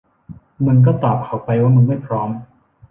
[0.65, 2.29] มึงก็ตอบเขาไปว่ามึงไม่พร้อม